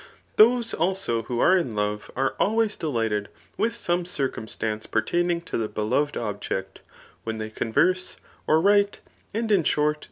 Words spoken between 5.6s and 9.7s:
rbelored pbjMb when they converse, or write, and in